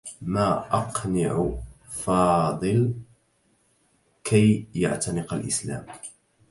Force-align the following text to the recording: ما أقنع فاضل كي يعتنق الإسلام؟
ما 0.21 0.67
أقنع 0.79 1.49
فاضل 1.89 2.93
كي 4.23 4.67
يعتنق 4.75 5.33
الإسلام؟ 5.33 5.85